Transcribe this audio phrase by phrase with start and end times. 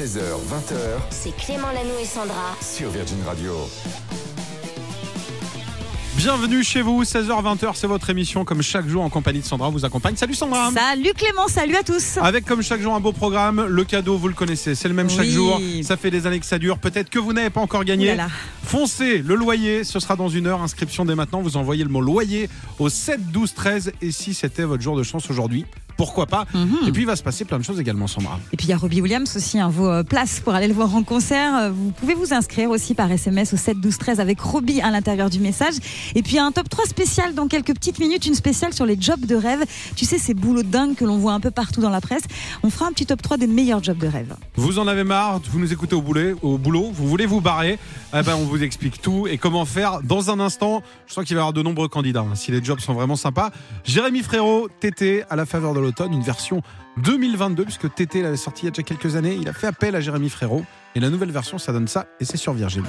[0.00, 0.76] 16h, 20h
[1.10, 2.56] C'est Clément Lano et Sandra.
[2.62, 3.52] sur Virgin Radio.
[6.16, 8.46] Bienvenue chez vous, 16h-20h, c'est votre émission.
[8.46, 10.16] Comme chaque jour, en compagnie de Sandra, vous accompagne.
[10.16, 12.16] Salut Sandra Salut Clément, salut à tous.
[12.16, 15.10] Avec comme chaque jour un beau programme, le cadeau, vous le connaissez, c'est le même
[15.10, 15.60] chaque jour.
[15.82, 16.78] Ça fait des années que ça dure.
[16.78, 18.06] Peut-être que vous n'avez pas encore gagné.
[18.06, 18.28] là là.
[18.64, 20.62] Foncez, le loyer, ce sera dans une heure.
[20.62, 21.42] Inscription dès maintenant.
[21.42, 22.48] Vous envoyez le mot loyer
[22.78, 23.92] au 7 12 13.
[24.00, 25.66] Et si c'était votre jour de chance aujourd'hui,
[26.00, 26.88] pourquoi pas Mhm.
[26.88, 28.40] Et puis il va se passer plein de choses également, Sandra.
[28.54, 30.72] Et puis il y a Robbie Williams aussi, hein, vos euh, places pour aller le
[30.72, 31.54] voir en concert.
[31.58, 34.90] Euh, Vous pouvez vous inscrire aussi par SMS au 7 12 13 avec Robbie à
[34.90, 35.74] l'intérieur du message.
[36.14, 39.20] Et puis un top 3 spécial dans quelques petites minutes, une spéciale sur les jobs
[39.26, 39.62] de rêve.
[39.94, 42.22] Tu sais, ces boulots dingues que l'on voit un peu partout dans la presse.
[42.62, 44.34] On fera un petit top 3 des meilleurs jobs de rêve.
[44.56, 47.78] Vous en avez marre, vous nous écoutez au boulot, au boulot vous voulez vous barrer,
[48.14, 50.82] eh ben on vous explique tout et comment faire dans un instant.
[51.06, 53.16] Je sens qu'il va y avoir de nombreux candidats, hein, si les jobs sont vraiment
[53.16, 53.50] sympas.
[53.84, 56.62] Jérémy Frérot, TT, à la faveur de une version
[56.98, 59.36] 2022, puisque TT l'avait sorti il y a déjà quelques années.
[59.40, 60.64] Il a fait appel à Jérémy Frérot.
[60.94, 62.84] Et la nouvelle version, ça donne ça, et c'est sur Virgin.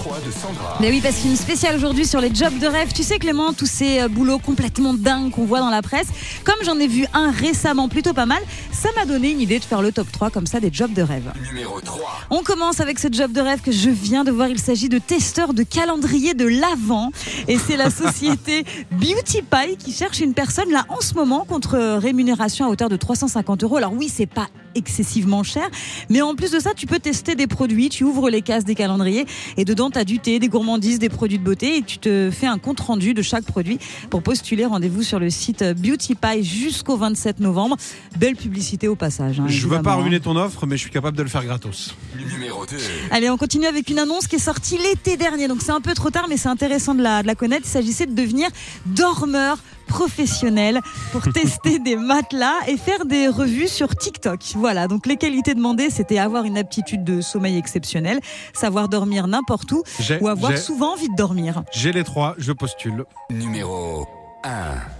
[0.00, 0.78] Le top 3 de Sandra.
[0.80, 2.92] Mais oui, parce qu'une spéciale aujourd'hui sur les jobs de rêve.
[2.92, 6.08] Tu sais, Clément, tous ces euh, boulots complètement dingues qu'on voit dans la presse.
[6.44, 9.64] Comme j'en ai vu un récemment plutôt pas mal, ça m'a donné une idée de
[9.64, 11.30] faire le top 3 comme ça des jobs de rêve.
[11.50, 12.00] Numéro 3.
[12.30, 14.48] On commence avec ce job de rêve que je viens de voir.
[14.48, 17.10] Il s'agit de testeur de calendrier de l'Avent.
[17.46, 21.78] Et c'est la société Beauty Pie qui cherche une personne là en ce moment contre
[21.98, 23.76] rémunération à hauteur de 350 euros.
[23.76, 25.68] Alors oui, c'est pas excessivement cher,
[26.08, 27.88] mais en plus de ça, tu peux tester des produits.
[27.88, 31.08] Tu ouvres les cases des calendriers et dedans, tu as du thé, des gourmandises, des
[31.08, 33.78] produits de beauté et tu te fais un compte rendu de chaque produit
[34.10, 34.64] pour postuler.
[34.64, 37.76] Rendez-vous sur le site Beauty Pie jusqu'au 27 novembre.
[38.18, 39.40] Belle publicité au passage.
[39.40, 39.96] hein, Je veux pas hein.
[40.02, 41.94] ruiner ton offre, mais je suis capable de le faire gratos.
[42.32, 42.76] Numéro 2.
[43.10, 45.48] Allez, on continue avec une annonce qui est sortie l'été dernier.
[45.48, 47.62] Donc c'est un peu trop tard, mais c'est intéressant de la, de la connaître.
[47.66, 48.48] Il s'agissait de devenir
[48.86, 49.58] dormeur
[49.90, 50.80] professionnel
[51.12, 54.40] pour tester des matelas et faire des revues sur TikTok.
[54.56, 58.20] Voilà, donc les qualités demandées, c'était avoir une aptitude de sommeil exceptionnelle,
[58.54, 59.82] savoir dormir n'importe où
[60.20, 61.62] ou avoir souvent envie de dormir.
[61.72, 63.04] j'ai les trois, je postule.
[63.30, 64.19] Numéro 1.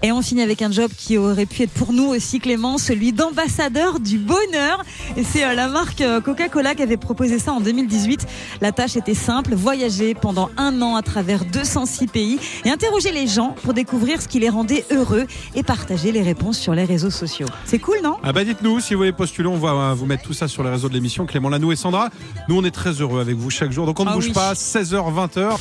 [0.02, 3.12] Et on finit avec un job qui aurait pu être pour nous aussi, Clément, celui
[3.12, 4.82] d'ambassadeur du bonheur.
[5.16, 8.26] Et c'est euh, la marque euh, Coca-Cola qui avait proposé ça en 2018.
[8.60, 13.26] La tâche était simple, voyager pendant un an à travers 206 pays et interroger les
[13.26, 17.10] gens pour découvrir ce qui les rendait heureux et partager les réponses sur les réseaux
[17.10, 17.48] sociaux.
[17.64, 18.16] C'est cool, non?
[18.22, 20.62] Ah bah dites-nous si vous voulez postuler, on va euh, vous mettre tout ça sur
[20.64, 21.24] les réseaux de l'émission.
[21.26, 22.10] Clément Lanou et Sandra,
[22.48, 24.32] nous on est très heureux avec vous chaque jour, donc on ne Ah bouge oui.
[24.32, 25.56] pas, 16h, 20h.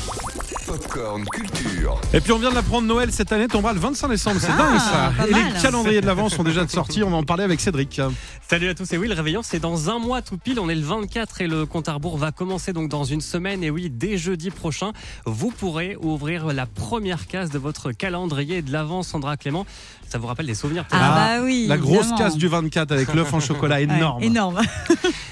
[0.69, 1.99] Popcorn Culture.
[2.13, 4.57] Et puis on vient de l'apprendre, Noël cette année tombera le 25 décembre, c'est Ah,
[4.57, 5.27] dingue ça.
[5.27, 5.53] Et mal.
[5.55, 7.99] les calendriers de l'avant sont déjà de sortie, on va en parler avec Cédric.
[8.47, 10.75] Salut à tous et oui le réveillon c'est dans un mois tout pile on est
[10.75, 13.89] le 24 et le compte à rebours va commencer donc dans une semaine et oui
[13.91, 14.91] dès jeudi prochain
[15.25, 19.65] vous pourrez ouvrir la première case de votre calendrier de l'avant Sandra Clément
[20.11, 21.65] ça vous rappelle des souvenirs peut-être Ah, bah oui.
[21.67, 22.17] La grosse évidemment.
[22.17, 24.23] casse du 24 avec l'œuf en chocolat Ouais, énorme.
[24.23, 24.61] énorme.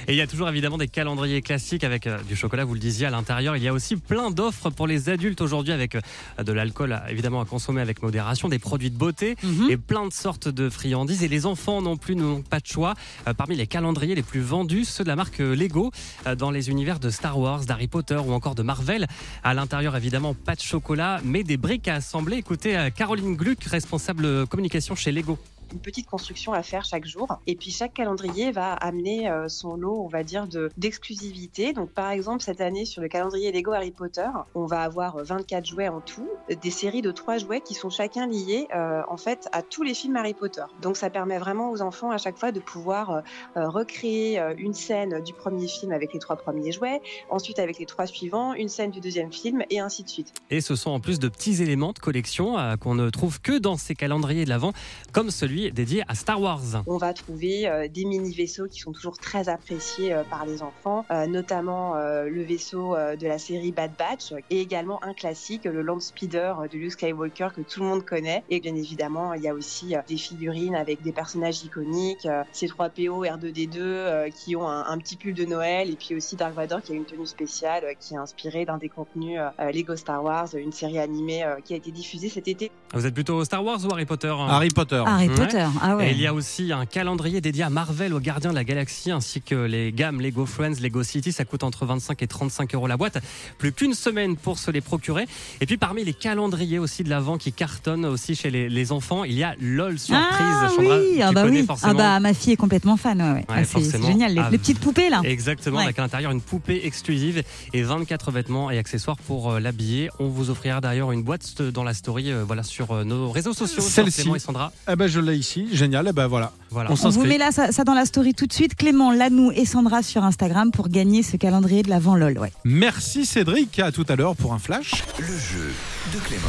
[0.08, 2.80] et il y a toujours évidemment des calendriers classiques avec euh, du chocolat vous le
[2.80, 6.44] disiez à l'intérieur il y a aussi plein d'offres pour les adultes aujourd'hui avec euh,
[6.44, 9.68] de l'alcool à- évidemment à consommer avec modération des produits de beauté Mhm.
[9.70, 11.24] et plein de sortes de friandises.
[11.24, 12.94] Et les enfants non plus n'ont pas de choix.
[13.28, 15.92] Euh, parmi les calendriers les plus vendus, ceux de la marque euh, Lego,
[16.26, 19.08] euh, dans les univers de Star Wars, d'Harry Potter ou encore de Marvel.
[19.44, 22.38] À l'intérieur, évidemment, pas de chocolat, mais des briques à assembler.
[22.38, 25.38] Écoutez, euh, Caroline Gluck, responsable euh, communication chez Lego.
[25.74, 27.40] Une petite construction à faire chaque jour.
[27.48, 31.74] Et puis chaque calendrier va amener euh, son lot, on va dire, de d'exclusivité.
[31.74, 35.24] Donc par exemple, cette année, sur le calendrier Lego Harry Potter, on va avoir euh,
[35.24, 39.02] 24 jouets en tout, euh, des séries de trois jouets qui sont chacun liés euh,
[39.10, 40.64] en fait à tous les films Harry Potter.
[40.82, 43.22] Donc ça permet vraiment aux enfants à chaque fois de pouvoir euh,
[43.58, 47.80] euh, recréer euh, une scène du premier film avec les trois premiers jouets, ensuite avec
[47.80, 50.34] les trois suivants, une scène du deuxième film et ainsi de suite.
[50.50, 53.58] Et ce sont en plus de petits éléments de collection euh, qu'on ne trouve que
[53.58, 54.74] dans ces calendriers de l'Avent,
[55.12, 56.62] comme celui dédié à Star Wars.
[56.86, 60.62] On va trouver euh, des mini vaisseaux qui sont toujours très appréciés euh, par les
[60.62, 65.14] enfants, euh, notamment euh, le vaisseau euh, de la série Bad Batch et également un
[65.14, 68.44] classique, le Land Speeder euh, de Luke Skywalker que tout le monde connaît.
[68.50, 72.44] Et bien évidemment, il y a aussi euh, des figurines avec des personnages iconiques, euh,
[72.54, 76.54] C3PO, R2D2 euh, qui ont un, un petit pull de Noël et puis aussi Dark
[76.54, 79.96] Vador qui a une tenue spéciale euh, qui est inspirée d'un des contenus euh, Lego
[79.96, 82.72] Star Wars, une série animée euh, qui a été diffusée cet été.
[82.94, 84.48] Vous êtes plutôt Star Wars ou Harry Potter hein?
[84.50, 85.04] Harry Potter.
[85.06, 85.30] Harry.
[85.48, 85.66] Potter.
[85.82, 86.10] Ah ouais.
[86.10, 89.12] Et il y a aussi un calendrier dédié à Marvel, aux gardiens de la galaxie,
[89.12, 91.32] ainsi que les gammes Lego Friends, Lego City.
[91.32, 93.18] Ça coûte entre 25 et 35 euros la boîte.
[93.58, 95.26] Plus qu'une semaine pour se les procurer.
[95.62, 99.24] Et puis parmi les calendriers aussi de l'avant qui cartonnent aussi chez les, les enfants,
[99.24, 100.26] il y a LOL Surprise.
[100.40, 101.66] Ah Chandra, oui, tu ah bah oui.
[101.66, 101.92] forcément.
[101.94, 103.22] Ah bah ma fille est complètement fan.
[103.22, 103.46] Ouais, ouais.
[103.48, 105.22] Ah, c'est- génial, les, Ah, les petites poupées là.
[105.24, 105.84] Exactement, Ouais.
[105.84, 110.10] avec à l'intérieur une poupée exclusive et 24 vêtements et accessoires pour euh, l'habiller.
[110.20, 113.54] On vous offrira d'ailleurs une boîte dans la story, euh, voilà, sur euh, nos réseaux
[113.54, 113.82] sociaux.
[113.82, 114.30] Celle-ci.
[114.36, 114.72] Et Sandra.
[114.92, 115.68] Eh ben je l'ai ici.
[115.72, 116.08] Génial.
[116.08, 116.52] Et ben voilà.
[116.70, 116.92] Voilà.
[116.92, 118.76] On On vous met là, ça, ça dans la story tout de suite.
[118.76, 122.38] Clément, Lanou et Sandra sur Instagram pour gagner ce calendrier de l'avant LOL.
[122.40, 122.52] Ouais.
[122.66, 123.80] Merci Cédric.
[123.80, 125.04] À tout à l'heure pour un flash.
[125.20, 125.72] Le jeu
[126.14, 126.42] de Clément.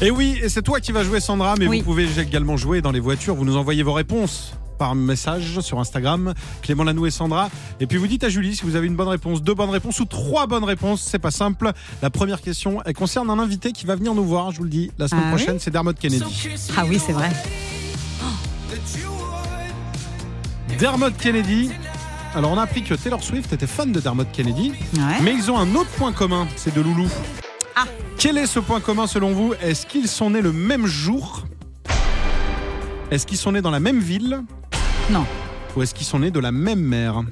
[0.00, 1.78] Et oui, et c'est toi qui vas jouer Sandra, mais Oui.
[1.78, 3.34] vous pouvez également jouer dans les voitures.
[3.34, 7.50] Vous nous envoyez vos réponses par message sur Instagram, Clément Lanou et Sandra.
[7.80, 9.98] Et puis vous dites à Julie si vous avez une bonne réponse, deux bonnes réponses
[9.98, 11.02] ou trois bonnes réponses.
[11.02, 11.72] C'est pas simple.
[12.00, 14.70] La première question, elle concerne un invité qui va venir nous voir, je vous le
[14.70, 16.22] dis, la semaine Ah oui prochaine, c'est Dermot Kennedy.
[16.76, 17.30] Ah oui, c'est vrai.
[20.78, 21.70] Dermot Kennedy.
[22.34, 25.20] Alors on a appris que Taylor Swift était fan de Dermot Kennedy, Ouais.
[25.22, 27.08] mais ils ont un autre point commun, c'est de Loulou.
[27.74, 27.84] Ah.
[28.16, 29.54] Quel est ce point commun selon vous?
[29.62, 31.44] Est-ce qu'ils sont nés le même jour?
[33.10, 34.42] Est-ce qu'ils sont nés dans la même ville?
[35.10, 35.24] Non.
[35.76, 37.22] Ou est-ce qu'ils sont nés de la même mère?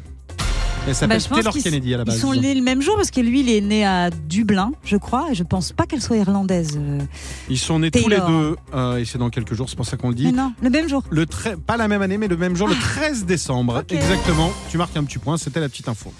[0.86, 2.20] Elle s'appelle Bah, Taylor Kennedy à la Ils base.
[2.20, 5.26] sont nés le même jour parce que lui, il est né à Dublin, je crois,
[5.30, 6.78] et je pense pas qu'elle soit irlandaise.
[6.80, 7.00] euh.
[7.48, 9.96] Ils sont nés tous les deux, euh, et c'est dans quelques jours, c'est pour ça
[9.96, 10.26] qu'on le dit.
[10.26, 11.02] Mais non, le même jour.
[11.10, 13.78] Le tre- pas la même année, mais le même jour, le 13 décembre.
[13.80, 13.92] Ok.
[13.92, 14.52] Exactement.
[14.70, 16.12] Tu marques un petit point, c'était la petite info.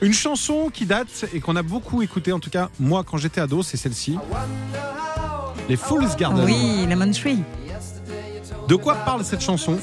[0.00, 3.40] Une chanson qui date et qu'on a beaucoup écouté, en tout cas moi quand j'étais
[3.40, 4.16] ado, c'est celle-ci.
[5.68, 6.44] Les Fool's Garden.
[6.44, 7.38] Oui, Lemon Tree.
[8.68, 9.78] De quoi parle cette chanson?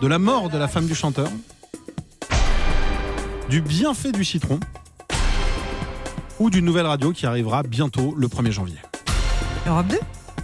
[0.00, 1.28] De la mort de la femme du chanteur
[3.52, 4.58] Du bienfait du citron
[6.40, 8.78] Ou d'une nouvelle radio qui arrivera bientôt le 1er janvier
[9.66, 9.98] Europe 2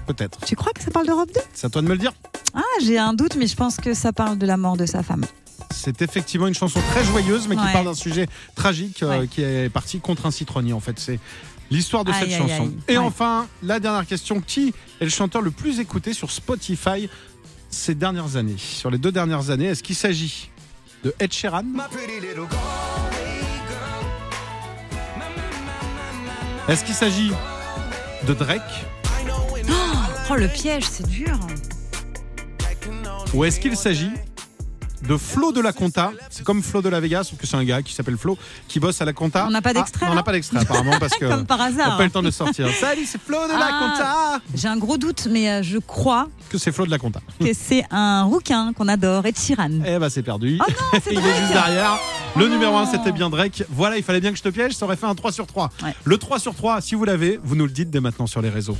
[0.08, 0.40] Peut-être.
[0.44, 2.12] Tu crois que ça parle d'Europe 2 C'est à toi de me le dire.
[2.52, 5.02] Ah, j'ai un doute, mais je pense que ça parle de la mort de sa
[5.02, 5.24] femme.
[5.70, 7.72] C'est effectivement une chanson très joyeuse, mais qui Ouais.
[7.72, 9.26] parle d'un sujet tragique euh, Ouais.
[9.26, 10.74] qui est parti contre un citronnier.
[10.74, 11.18] En fait, c'est
[11.70, 12.64] l'histoire de Aïe, cette aïe, chanson.
[12.64, 12.76] aïe.
[12.88, 13.04] Et Ouais.
[13.06, 17.08] enfin, la dernière question qui est le chanteur le plus écouté sur Spotify
[17.70, 18.56] ces dernières années?
[18.58, 20.50] Sur les deux dernières années, est-ce qu'il s'agit
[21.04, 21.64] de Ed Sheeran?
[26.68, 27.32] Est-ce qu'il s'agit
[28.26, 28.84] de Drake
[30.30, 31.38] Oh, le piège, c'est dur.
[33.32, 34.12] Ou est-ce qu'il s'agit
[35.02, 37.64] de Flo de la Conta C'est comme Flo de la Vega, sauf que c'est un
[37.64, 38.36] gars qui s'appelle Flo,
[38.66, 39.46] qui bosse à la Conta.
[39.46, 41.62] On n'a pas Ah, d'extrait, On n'a pas d'extrait apparemment parce que Comme par on
[41.64, 41.88] hasard.
[41.90, 42.68] n'a pas eu le temps de sortir.
[42.80, 43.78] Salut, c'est Flo de la Ah.
[44.38, 47.20] Conta J'ai un gros doute, mais euh, je crois Que c'est Flo de la Conta.
[47.40, 49.70] que c'est un rouquin qu'on adore, Ed Sheeran.
[49.86, 50.58] Eh bah c'est perdu.
[50.60, 51.98] Oh non, c'est Il est juste derrière.
[52.36, 52.78] Le Oh numéro non.
[52.80, 53.64] 1 c'était bien Drake.
[53.70, 55.70] Voilà, il fallait bien que je te piège, ça aurait fait un 3 sur 3.
[55.82, 55.94] Ouais.
[56.04, 58.50] Le 3 sur 3, si vous l'avez, vous nous le dites dès maintenant sur les
[58.50, 58.76] réseaux.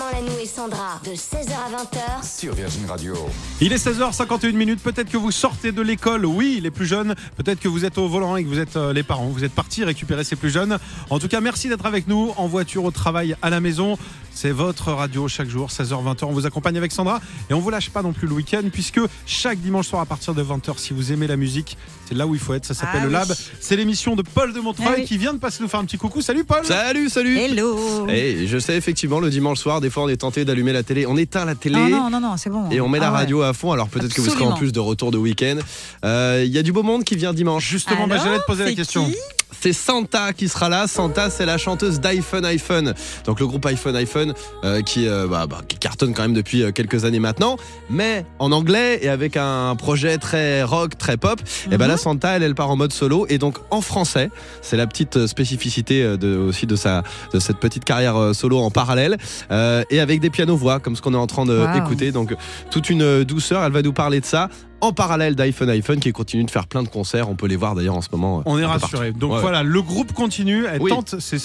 [0.00, 3.14] Clément Lanou et Sandra, de 16h à 20h, Sur Virgin Radio.
[3.60, 4.82] Il est 16h51 minutes.
[4.82, 7.14] Peut-être que vous sortez de l'école, oui, les plus jeunes.
[7.36, 9.26] Peut-être que vous êtes au volant et que vous êtes euh, les parents.
[9.26, 10.78] Vous êtes partis récupérer ces plus jeunes.
[11.10, 13.98] En tout cas, merci d'être avec nous en voiture, au travail, à la maison.
[14.32, 16.24] C'est votre radio chaque jour, 16h-20h.
[16.24, 19.00] On vous accompagne avec Sandra et on vous lâche pas non plus le week-end puisque
[19.26, 21.76] chaque dimanche soir à partir de 20h, si vous aimez la musique,
[22.08, 22.64] c'est là où il faut être.
[22.64, 23.12] Ça s'appelle Ah le oui.
[23.14, 23.28] Lab.
[23.60, 25.04] C'est l'émission de Paul de Montreuil Ah oui.
[25.04, 26.20] qui vient de passer nous faire un petit coucou.
[26.22, 26.64] Salut Paul.
[26.64, 30.44] Salut, salut Hello Et je sais effectivement le dimanche soir, des fois on est tenté
[30.44, 31.76] d'allumer la télé, on éteint la télé.
[31.78, 32.70] Non, non, non, non, c'est bon.
[32.70, 33.16] Et on met la Ah ouais.
[33.18, 35.58] radio à fond, alors peut-être que vous serez en plus de retour de week-end.
[36.04, 37.68] Euh, Il y a du beau monde qui vient dimanche.
[37.68, 39.10] Justement, bah, j'allais te poser la question.
[39.60, 40.86] C'est Santa qui sera là.
[40.86, 42.94] Santa, c'est la chanteuse d'iPhone iPhone.
[43.26, 44.32] Donc le groupe iPhone iPhone
[44.64, 47.56] euh, qui, euh, bah, bah, qui cartonne quand même depuis euh, quelques années maintenant,
[47.90, 51.40] mais en anglais et avec un projet très rock, très pop.
[51.70, 54.30] Et ben là, Santa, elle, elle part en mode solo et donc en français.
[54.62, 57.02] C'est la petite spécificité de, aussi de sa
[57.34, 59.18] de cette petite carrière solo en parallèle
[59.50, 61.72] euh, et avec des pianos voix comme ce qu'on est en train Wow.
[61.72, 62.12] d'écouter.
[62.12, 62.34] Donc
[62.70, 63.64] toute une douceur.
[63.64, 64.48] Elle va nous parler de ça.
[64.82, 67.74] En parallèle d'iPhone iPhone qui continue de faire plein de concerts, on peut les voir
[67.74, 68.38] d'ailleurs en ce moment.
[68.38, 69.12] euh, On est rassuré.
[69.12, 69.40] Donc Ouais.
[69.40, 70.64] voilà, le groupe continue.
[70.64, 70.90] Elle Oui.
[70.90, 71.16] tente.
[71.20, 71.36] C'est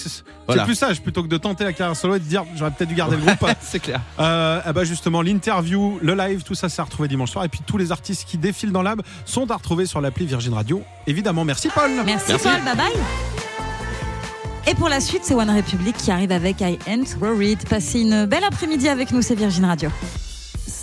[0.47, 0.63] Voilà.
[0.63, 2.95] plus sage plutôt que de tenter la carrière solo et de dire j'aurais peut-être dû
[2.95, 3.45] garder le groupe.
[3.61, 3.99] C'est clair.
[4.19, 7.43] Euh, eh ben justement, l'interview, le live, tout ça, c'est à retrouver dimanche soir.
[7.43, 10.53] Et puis tous les artistes qui défilent dans l'ab sont à retrouver sur l'appli Virgin
[10.53, 10.81] Radio.
[11.05, 11.91] Évidemment, merci Paul.
[12.05, 12.47] Merci, Merci.
[12.47, 12.91] Paul, bye bye.
[14.67, 17.67] Et pour la suite, c'est One Republic qui arrive avec I Ain't Worried.
[17.67, 19.89] Passez une belle après-midi avec nous, c'est Virgin Radio.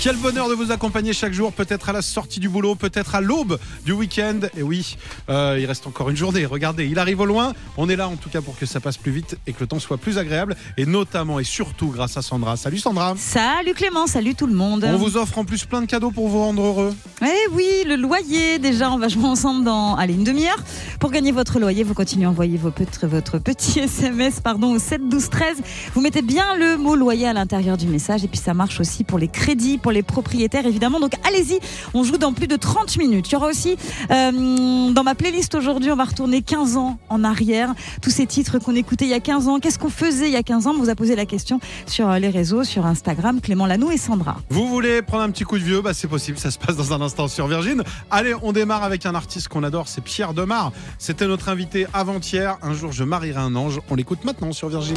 [0.00, 3.20] Quel bonheur de vous accompagner chaque jour, peut-être à la sortie du boulot, peut-être à
[3.20, 4.38] l'aube du week-end.
[4.56, 4.96] Et oui,
[5.28, 6.46] euh, il reste encore une journée.
[6.46, 7.52] Regardez, il arrive au loin.
[7.76, 9.66] On est là en tout cas pour que ça passe plus vite et que le
[9.66, 10.54] temps soit plus agréable.
[10.76, 12.56] Et notamment et surtout grâce à Sandra.
[12.56, 13.14] Salut Sandra.
[13.18, 14.84] Salut Clément, salut tout le monde.
[14.88, 16.94] On vous offre en plus plein de cadeaux pour vous rendre heureux.
[17.22, 20.62] Eh oui, le loyer, déjà, on va jouer ensemble dans allez, une demi-heure.
[21.00, 25.08] Pour gagner votre loyer, vous continuez à envoyer vos votre petit SMS pardon, au 7
[25.08, 25.56] 12 13.
[25.94, 29.02] Vous mettez bien le mot loyer à l'intérieur du message et puis ça marche aussi
[29.02, 31.00] pour les crédits pour les propriétaires évidemment.
[31.00, 31.58] Donc allez-y,
[31.94, 33.28] on joue dans plus de 30 minutes.
[33.28, 33.76] Il y aura aussi
[34.10, 37.74] euh, dans ma playlist aujourd'hui, on va retourner 15 ans en arrière.
[38.02, 39.58] Tous ces titres qu'on écoutait il y a 15 ans.
[39.60, 40.74] Qu'est-ce qu'on faisait il y a 15 ans?
[40.76, 44.36] On vous a posé la question sur les réseaux, sur Instagram, Clément Lano et Sandra.
[44.50, 45.80] Vous voulez prendre un petit coup de vieux?
[45.80, 47.82] Bah c'est possible, ça se passe dans un instant sur Virgin.
[48.10, 50.72] Allez, on démarre avec un artiste qu'on adore, c'est Pierre Demar.
[50.98, 52.58] C'était notre invité avant-hier.
[52.62, 53.80] Un jour je marierai un ange.
[53.90, 54.96] On l'écoute maintenant sur Virgin.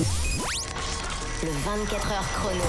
[1.43, 2.61] Le 24 heures chrono.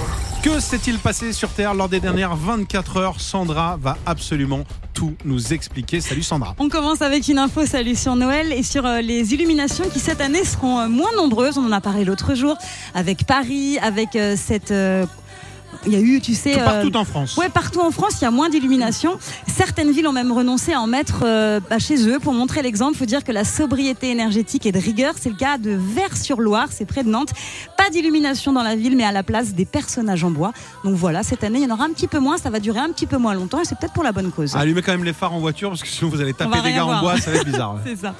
[0.42, 3.20] Que s'est-il passé sur Terre lors des dernières 24 heures?
[3.20, 4.64] Sandra va absolument
[4.94, 6.00] tout nous expliquer.
[6.00, 6.54] Salut Sandra.
[6.58, 10.22] On commence avec une info, salut sur Noël et sur euh, les illuminations qui cette
[10.22, 11.58] année seront euh, moins nombreuses.
[11.58, 12.56] On en a parlé l'autre jour
[12.94, 14.72] avec Paris, avec euh, cette...
[15.86, 16.52] il y a eu, tu sais...
[16.52, 17.36] Tout euh, partout en France.
[17.36, 19.18] Ouais, partout en France, il y a moins d'illumination.
[19.46, 22.18] Certaines villes ont même renoncé à en mettre euh, bah, chez eux.
[22.20, 25.36] Pour montrer l'exemple, il faut dire que la sobriété énergétique et de rigueur, c'est le
[25.36, 27.32] cas de Vers-sur-Loire, c'est près de Nantes.
[27.76, 30.52] Pas d'illumination dans la ville, mais à la place des personnages en bois.
[30.84, 32.80] Donc voilà, cette année, il y en aura un petit peu moins, ça va durer
[32.80, 34.54] un petit peu moins longtemps et c'est peut-être pour la bonne cause.
[34.56, 36.86] Allumez quand même les phares en voiture parce que sinon vous allez taper des gars
[36.86, 37.78] en bois, ça va être bizarre.
[37.84, 38.14] C'est ça.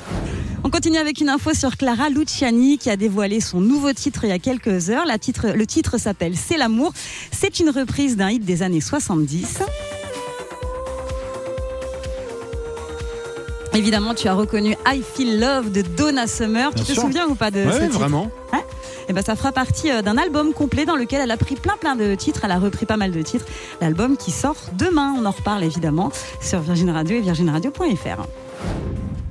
[0.65, 4.31] On continue avec une info sur Clara Luciani qui a dévoilé son nouveau titre il
[4.31, 5.07] y a quelques heures.
[5.07, 6.93] La titre, le titre s'appelle C'est l'amour.
[7.43, 9.63] C'est une reprise d'un hit des années 70.
[13.75, 16.71] Évidemment, tu as reconnu I Feel Love de Donna Summer.
[16.71, 17.03] Bien tu te sûr.
[17.03, 18.31] souviens ou pas de Ouais, ce titre vraiment.
[19.09, 21.77] et ben, ça fera partie euh, d'un album complet dans lequel elle a pris plein
[21.77, 22.43] plein de titres.
[22.45, 23.47] Elle a repris pas mal de titres.
[23.81, 25.13] L'album qui sort demain.
[25.19, 28.23] On en reparle évidemment sur Virgin Radio et virginradio.fr.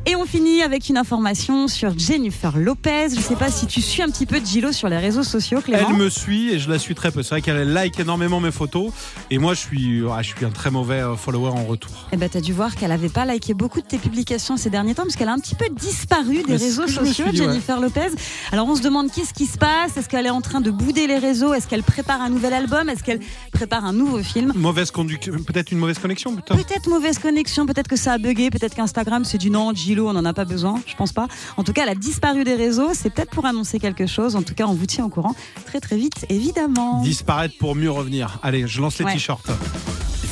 [0.07, 3.09] Et on finit avec une information sur Jennifer Lopez.
[3.11, 5.61] Je ne sais pas si tu suis un petit peu Gilo sur les réseaux sociaux,
[5.61, 5.89] Clément.
[5.89, 7.21] Elle me suit et je la suis très peu.
[7.21, 8.91] C'est vrai qu'elle like énormément mes photos
[9.29, 12.07] et moi je suis, ouais, je suis un très mauvais euh, follower en retour.
[12.11, 14.95] Eh ben, t'as dû voir qu'elle avait pas liké beaucoup de tes publications ces derniers
[14.95, 17.35] temps parce qu'elle a un petit peu disparu des Mais réseaux sociaux, ouais.
[17.35, 18.09] Jennifer Lopez.
[18.51, 19.97] Alors on se demande qu'est-ce qui se passe?
[19.97, 21.53] Est-ce qu'elle est en train de bouder les réseaux?
[21.53, 22.89] Est-ce qu'elle prépare un nouvel album?
[22.89, 23.19] Est-ce qu'elle
[23.51, 24.51] prépare un nouveau film?
[24.55, 26.35] Mauvaise conduite, peut-être une mauvaise connexion.
[26.35, 30.25] Peut-être mauvaise connexion, peut-être que ça a bugué, peut-être qu'Instagram c'est du non, On n'en
[30.25, 31.27] a pas besoin, je pense pas.
[31.57, 34.35] En tout cas, elle a disparu des réseaux, c'est peut-être pour annoncer quelque chose.
[34.35, 37.01] En tout cas, on vous tient au courant très très vite, évidemment.
[37.01, 38.39] Disparaître pour mieux revenir.
[38.43, 39.13] Allez, je lance les Ouais.
[39.13, 39.49] t-shirts.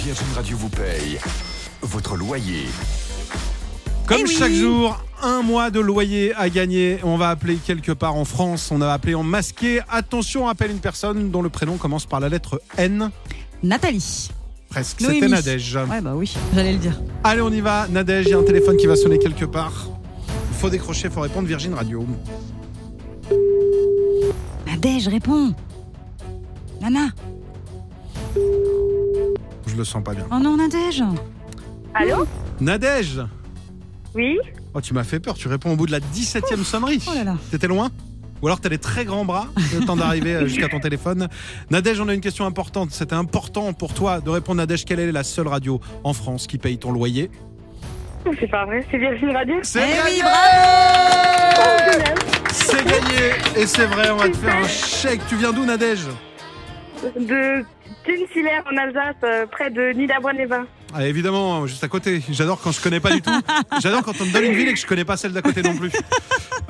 [0.04, 1.20] Virgin Radio vous paye
[1.82, 2.66] votre loyer.
[4.08, 4.36] Comme Eh oui.
[4.40, 7.00] chaque jour, un mois de loyer à gagner.
[7.04, 8.70] On va appeler quelque part en France.
[8.72, 9.82] On a appelé en masqué.
[9.90, 13.12] Attention, on appelle une personne dont le prénom commence par la lettre N.
[13.62, 14.30] Nathalie.
[14.70, 15.02] Presque.
[15.02, 15.20] Noémie.
[15.22, 15.76] C'était Nadège.
[15.90, 17.00] Ouais, bah oui, j'allais le dire.
[17.24, 17.88] Allez, on y va.
[17.90, 19.88] Nadège, il y a un téléphone qui va sonner quelque part.
[20.52, 22.06] Il faut décrocher, il faut répondre Virgin Radio.
[24.68, 25.54] Nadège, réponds.
[26.82, 27.08] Nana.
[28.36, 30.26] Je le sens pas bien.
[30.32, 31.04] Oh non, Nadège.
[31.94, 32.26] Allô?
[32.62, 33.22] Nadège?
[34.16, 34.38] Oui
[34.74, 35.34] Oh, tu m'as fait peur.
[35.34, 37.04] Tu réponds au bout de la 17e sonnerie.
[37.10, 37.38] Oh là là.
[37.50, 37.90] T'étais loin?
[38.42, 41.28] Ou alors t'as des très grands bras, le temps d'arriver euh, jusqu'à ton téléphone.
[41.70, 42.92] Nadège, on a une question importante.
[42.92, 46.58] C'était important pour toi de répondre, Nadège, quelle est la seule radio en France qui
[46.58, 47.30] paye ton loyer?
[48.40, 50.32] C'est pas vrai, c'est Virgin Radio C'est Eh oui, gagné
[51.58, 52.16] Oh, génial.
[52.52, 55.22] C'est gagné Et c'est vrai, on va te faire un chèque.
[55.28, 56.06] Tu viens d'où, Nadège?
[57.18, 57.64] De
[58.04, 60.66] Tunsillaire en Alsace, euh, près de Niederbronn-les-Bains.
[60.94, 62.22] Ah, Évidemment, juste à côté.
[62.30, 63.32] J'adore quand je connais pas du tout.
[63.82, 65.62] J'adore quand on me donne une ville et que je connais pas celle d'à côté
[65.62, 65.92] non plus.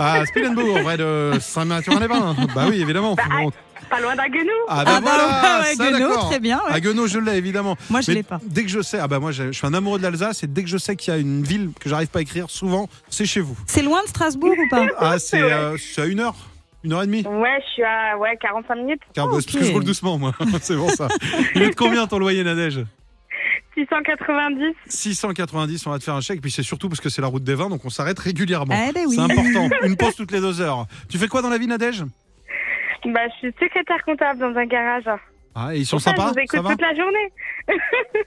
[0.01, 2.33] Ah, Spilenbourg, vrai de Saint-Mathurin-les-Bains.
[2.55, 3.17] Bah oui, évidemment.
[3.29, 3.51] Bon.
[3.89, 6.73] Pas loin d'Aguenou Ah bah Ah bah voilà, ouais, ça, Guenot, très bien, ouais.
[6.73, 7.75] À je l'ai évidemment.
[7.89, 8.39] Moi, je l'ai pas.
[8.43, 10.63] Dès que je sais, ah bah moi je suis un amoureux de l'Alsace et dès
[10.63, 13.25] que je sais qu'il y a une ville que j'arrive pas à écrire souvent, c'est
[13.25, 13.57] chez vous.
[13.65, 14.85] C'est loin de Strasbourg ou pas?
[14.99, 16.35] Ah c'est euh, à une heure,
[16.83, 17.25] une heure et demie.
[17.25, 19.01] Ouais, je suis à ouais, 45 minutes.
[19.13, 21.07] Car Ah, parce que je roule doucement moi, c'est bon ça.
[21.55, 22.85] Il est de combien ton loyer Nadège?
[23.85, 24.75] 690.
[24.87, 26.41] 690, on va te faire un chèque.
[26.41, 28.75] Puis c'est surtout parce que c'est la route des vins, donc on s'arrête régulièrement.
[28.89, 29.15] Eh ben oui.
[29.15, 29.69] C'est important.
[29.87, 30.85] Une pause toutes les deux heures.
[31.09, 32.03] Tu fais quoi dans la vie Nadège?
[33.05, 35.05] Bah, je suis secrétaire comptable dans un garage.
[35.55, 36.23] Ah, et ils sont ça, sympas?
[36.23, 36.69] je vous Ça écoute va?
[36.71, 37.31] toute la journée.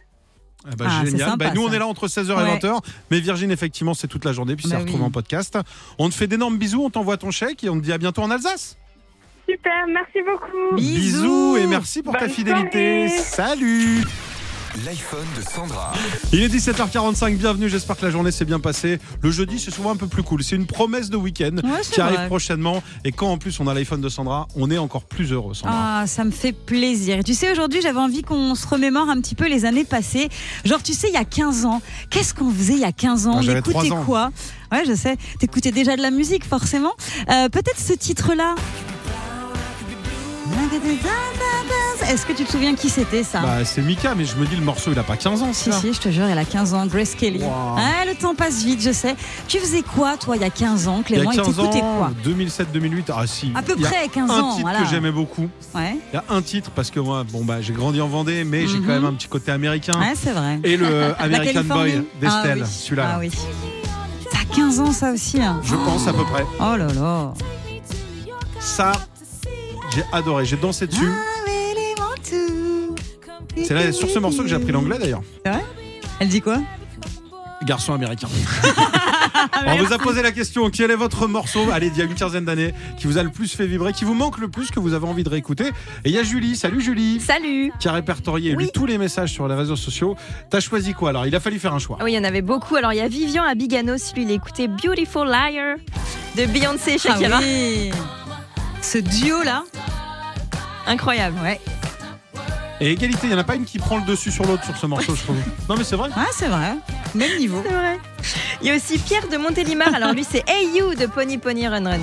[0.73, 1.31] Eh ben, Ah, génial.
[1.31, 2.43] sympa, Bah, nous, on est là entre 16h Ouais.
[2.49, 2.81] et 20h.
[3.11, 4.55] Mais Virgin, effectivement, c'est toute la journée.
[4.55, 5.07] Puis Bah ça se retrouve oui.
[5.07, 5.59] en podcast.
[5.99, 6.85] On te fait d'énormes bisous.
[6.85, 8.77] On t'envoie ton chèque et on te dit à bientôt en Alsace.
[9.51, 10.77] Super, merci beaucoup.
[10.77, 11.57] Bisous.
[11.57, 13.09] et merci pour ta fidélité.
[13.09, 13.19] soirée.
[13.59, 14.05] Salut.
[14.87, 15.93] L'iPhone de Sandra.
[16.33, 17.37] Il est 17h45.
[17.37, 17.69] Bienvenue.
[17.69, 18.99] J'espère que la journée s'est bien passée.
[19.21, 20.43] Le jeudi, c'est souvent un peu plus cool.
[20.43, 22.27] C'est une promesse de week-end Ouais, qui arrive vrai.
[22.27, 22.83] prochainement.
[23.05, 26.01] Et quand en plus on a l'iPhone de Sandra, on est encore plus heureux, Sandra.
[26.01, 27.19] Ah, ça me fait plaisir.
[27.19, 30.31] Et tu sais, aujourd'hui, j'avais envie qu'on se remémore un petit peu les années passées.
[30.65, 33.27] Genre, tu sais, il y a 15 ans, qu'est-ce qu'on faisait il y a 15
[33.27, 33.33] ans?
[33.35, 34.05] Ah, On j'avais écoutait 3 ans.
[34.05, 34.31] quoi?
[34.73, 35.19] Ouais, je sais.
[35.39, 36.93] T'écoutais déjà de la musique, forcément.
[37.31, 38.55] Euh, Peut-être ce titre-là.
[42.11, 44.57] Est-ce que tu te souviens qui c'était ça Bah, c'est Mika, mais je me dis,
[44.57, 46.75] le morceau, il a pas 15 ans, Si, si, je te jure, elle a 15
[46.75, 47.41] ans, Grace Kelly.
[47.43, 47.51] Wow.
[47.79, 49.15] Ah, le temps passe vite, je sais.
[49.49, 51.47] Tu faisais quoi, toi, il y a 15 ans, Il y a Clément Et 15
[51.57, 53.53] t'écoutais ans, quoi 2007-2008, ah si.
[53.55, 54.51] À peu Il près 15 un ans.
[54.51, 54.79] titre voilà.
[54.81, 55.49] que j'aimais beaucoup.
[55.75, 58.45] Ouais, Il y a un titre parce que moi, bon bah, j'ai grandi en Vendée,
[58.45, 58.87] mais j'ai Mhm.
[58.87, 59.99] quand même un petit côté américain.
[59.99, 60.61] ouais c'est vrai.
[60.65, 62.71] Et le La American Boy d'Estelle, ah, oui.
[62.71, 63.11] celui-là.
[63.15, 63.31] Ah oui.
[64.33, 65.41] Ça a 15 ans, ça aussi.
[65.41, 65.61] hein.
[65.63, 66.45] Je pense à peu près.
[66.61, 67.33] Oh là là.
[68.61, 68.93] Ça,
[69.95, 70.45] j'ai adoré.
[70.45, 71.11] J'ai dansé dessus.
[73.65, 75.23] C'est là sur ce morceau que j'ai appris l'anglais d'ailleurs.
[76.21, 76.59] Elle dit quoi
[77.65, 78.29] Garçon américain.
[79.67, 82.15] On vous a posé la question quel est votre morceau, allez, d'il y a une
[82.15, 84.81] quinzaine d'années, qui vous a le plus fait vibrer, qui vous manque le plus, que
[84.81, 85.67] vous avez envie de réécouter
[86.05, 89.33] Et il y a Julie, salut Julie, Salut qui a répertorié lu tous les messages
[89.33, 90.17] sur les réseaux sociaux.
[90.51, 91.99] T'as choisi quoi alors Il a fallu faire un choix.
[92.03, 92.75] Oui, il y en avait beaucoup.
[92.77, 95.77] Alors, il y a Vivian à Biganos, lui, il écoutait Beautiful Liar
[96.37, 97.37] de Beyoncé Shakira.
[97.39, 97.91] Ah oui.
[98.81, 99.65] Ce duo-là,
[100.87, 101.37] Incroyable.
[101.45, 101.61] ouais.
[102.85, 104.77] Et égalité, il n'y en a pas une qui prend le dessus sur l'autre sur
[104.77, 105.37] ce morceau, je trouve.
[105.69, 106.09] Non mais c'est vrai.
[106.09, 106.75] Ouais, c'est vrai.
[107.15, 107.63] Même niveau.
[107.65, 108.01] C'est vrai.
[108.61, 109.95] Il y a aussi Pierre de Montélimar.
[109.95, 112.01] Alors, lui, c'est Hey You de Pony Pony Run Run.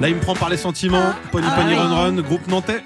[0.00, 1.14] Là, il me prend par les sentiments.
[1.32, 1.76] Pony Ah Pony oui.
[1.76, 2.82] Run Run, groupe nantais.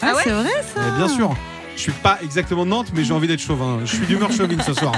[0.00, 0.80] Ah, Ah ouais c'est vrai ça.
[0.98, 1.34] Bien sûr.
[1.76, 3.80] Je suis pas exactement de Nantes, mais j'ai envie d'être chauvin.
[3.84, 4.92] Je suis d'humeur chauvine ce soir.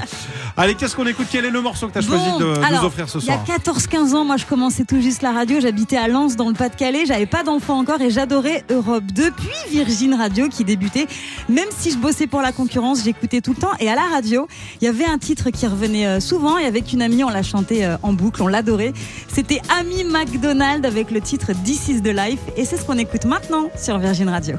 [0.57, 1.26] Allez, qu'est-ce qu'on écoute?
[1.31, 3.45] Quel est le morceau que tu as choisi de nous offrir ce Il y a
[3.45, 3.59] soir?
[3.59, 7.07] 14-15 ans, moi je commençais tout juste la radio, j'habitais à Lens dans le Pas-de-Calais,
[7.07, 11.07] j'avais pas d'enfant encore et j'adorais Europe 2 puis Virgin Radio qui débutait.
[11.49, 14.47] Même si je bossais pour la concurrence, j'écoutais tout le temps et à la radio,
[14.81, 17.43] il y avait un titre qui revenait euh, souvent et avec une amie on l'a
[17.43, 18.93] chanté euh, en boucle, on l'adorait.
[19.28, 23.25] C'était Amy McDonald avec le titre This is the Life et c'est ce qu'on écoute
[23.25, 24.57] maintenant sur Virgin Radio.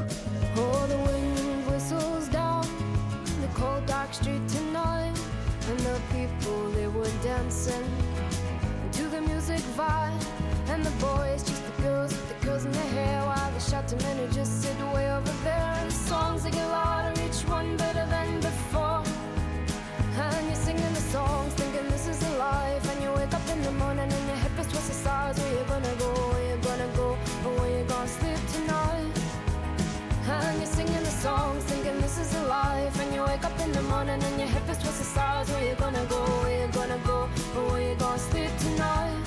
[33.46, 35.52] Up in the morning and your hip is twisted sides.
[35.52, 36.22] Where you gonna go?
[36.42, 37.30] Where you gonna go?
[37.56, 39.18] Or where you gonna sleep tonight?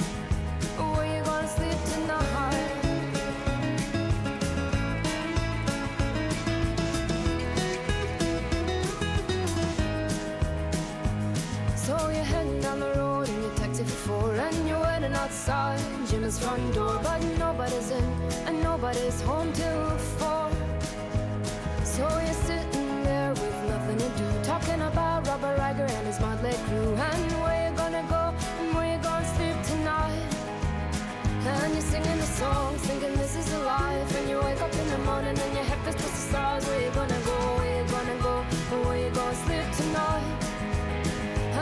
[0.76, 2.68] Where you gonna sleep tonight?
[11.84, 15.80] So you're heading down the road in your taxi for four And you're waiting outside
[16.08, 18.06] Jimmy's front door But nobody's in
[18.46, 20.50] and nobody's home till four
[21.84, 22.67] So you're sitting
[24.18, 28.74] do Talking about Robert Riger and his motley crew And where you gonna go and
[28.74, 30.38] where you gonna sleep tonight
[31.46, 34.16] and you're singing the songs, thinking this is a life.
[34.18, 36.66] And you wake up in the morning and your head is twisted stars.
[36.66, 37.38] Where you gonna go?
[37.56, 38.44] Where you gonna go?
[38.72, 40.44] Or where you gonna sleep tonight?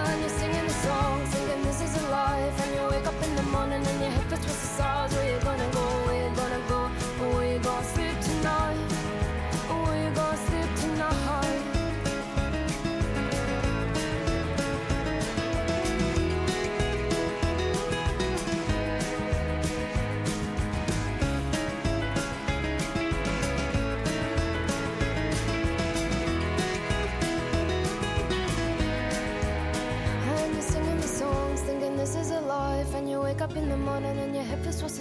[0.01, 2.57] And you're singing the songs, thinking this is a life.
[2.64, 5.12] And you wake up in the morning and your hip is twisted stars.
[5.14, 5.87] Where you gonna go?
[6.07, 6.81] Where you gonna go?
[7.21, 8.86] Or where you gonna sleep tonight?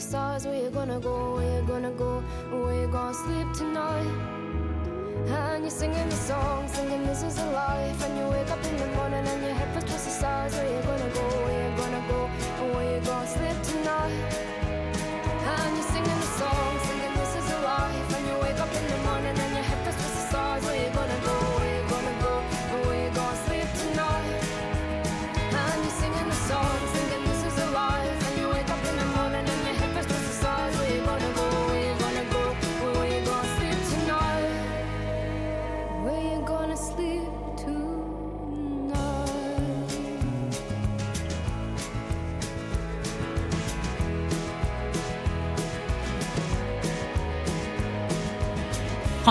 [0.05, 0.45] Stars.
[0.45, 1.35] Where you gonna go?
[1.35, 2.21] Where you gonna go?
[2.51, 4.07] Where you gonna sleep tonight?
[5.27, 7.99] And you're singing the songs, thinking this is a life.
[8.05, 10.53] And you wake up in the morning and your hip is twisted stars.
[10.53, 11.25] Where you gonna go?
[11.45, 12.19] Where you gonna go?
[12.73, 13.44] Where you gonna sleep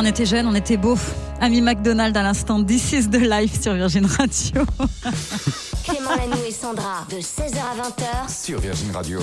[0.05, 0.99] On était jeunes, on était beaux.
[1.40, 4.61] Ami McDonald à l'instant, This is the Life sur Virgin Radio.
[5.83, 7.07] Clément Lanoux et Sandra.
[7.09, 8.45] De 16h à 20h.
[8.45, 9.21] Sur Virgin Radio.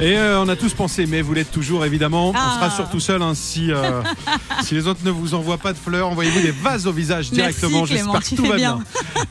[0.00, 2.32] Et euh, on a tous pensé, mais vous l'êtes toujours évidemment.
[2.34, 2.50] Ah.
[2.50, 4.02] On sera surtout seul hein, si, euh,
[4.64, 6.08] si les autres ne vous envoient pas de fleurs.
[6.08, 7.86] Envoyez-vous des vases au visage directement.
[7.86, 8.82] J'espère que tout va bien.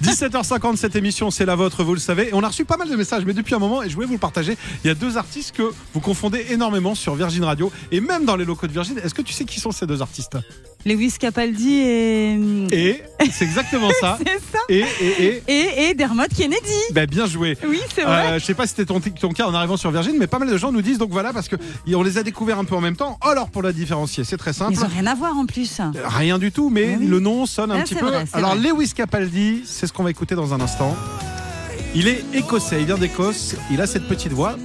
[0.01, 0.13] bien.
[0.13, 2.29] 17h50, cette émission, c'est la vôtre, vous le savez.
[2.29, 4.08] Et on a reçu pas mal de messages, mais depuis un moment, et je voulais
[4.08, 4.58] vous le partager.
[4.86, 8.38] Il y a deux artistes que vous confondez énormément sur Virgin Radio et même dans
[8.38, 8.97] les locaux de Virgin.
[8.97, 10.38] Est-ce que tu sais qui sont ces deux artistes?
[10.85, 12.33] Lewis Capaldi et.
[12.71, 14.17] Et c'est exactement ça.
[14.25, 14.59] C'est ça.
[14.69, 15.43] Et, et, et.
[15.47, 16.61] Et, et Dermot Kennedy.
[16.91, 17.57] Ben, bien joué.
[17.67, 18.27] Oui, c'est vrai.
[18.33, 20.37] Euh, je sais pas si c'était ton, ton cas en arrivant sur Virgin, mais pas
[20.39, 21.55] mal de gens nous disent donc voilà parce que
[21.93, 23.17] on les a découverts un peu en même temps.
[23.21, 24.73] Alors pour la différencier, c'est très simple.
[24.73, 25.81] Ils ont rien à voir en plus.
[26.03, 27.07] Rien du tout, mais Ah oui.
[27.07, 28.05] le nom sonne un Ah, petit peu.
[28.05, 28.69] vrai, Alors vrai.
[28.69, 30.95] Lewis Capaldi, c'est ce qu'on va écouter dans un instant.
[31.95, 34.55] Il est écossais, il vient d'Écosse, il a cette petite voix.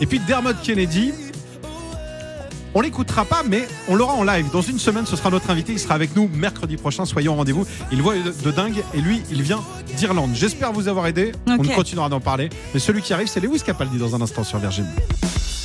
[0.00, 1.12] Et puis Dermot Kennedy,
[2.74, 4.46] on l'écoutera pas, mais on l'aura en live.
[4.52, 5.72] Dans une semaine, ce sera notre invité.
[5.72, 7.04] Il sera avec nous mercredi prochain.
[7.04, 7.66] Soyez au rendez-vous.
[7.92, 9.60] Il voit de, dingue et lui, il vient
[9.96, 10.30] d'Irlande.
[10.34, 11.32] J'espère vous avoir aidé.
[11.46, 12.48] On continuera d'en parler.
[12.74, 14.86] Mais celui qui arrive, c'est Lewis Capaldi dans un instant sur Virgin.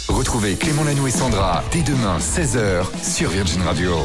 [0.07, 3.95] Retrouvez Clément Lanoux et Sandra dès demain 16h sur Virgin Radio.